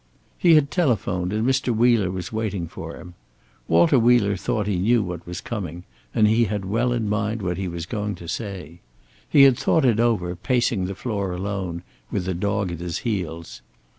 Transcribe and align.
He 0.35 0.55
had 0.55 0.71
telephoned, 0.71 1.31
and 1.31 1.45
Mr. 1.47 1.75
Wheeler 1.75 2.09
was 2.09 2.33
waiting 2.33 2.67
for 2.67 2.95
him. 2.97 3.13
Walter 3.67 3.99
Wheeler 3.99 4.35
thought 4.35 4.65
he 4.65 4.77
knew 4.79 5.03
what 5.03 5.27
was 5.27 5.41
coming, 5.41 5.83
and 6.11 6.27
he 6.27 6.45
had 6.45 6.65
well 6.65 6.91
in 6.91 7.07
mind 7.07 7.43
what 7.43 7.57
he 7.57 7.67
was 7.67 7.85
going 7.85 8.15
to 8.15 8.27
say. 8.27 8.79
He 9.29 9.43
had 9.43 9.59
thought 9.59 9.85
it 9.85 9.99
over, 9.99 10.35
pacing 10.35 10.85
the 10.85 10.95
floor 10.95 11.33
alone, 11.33 11.83
with 12.09 12.25
the 12.25 12.33
dog 12.33 12.71
at 12.71 12.79
his 12.79 12.97
heels. 13.05 13.61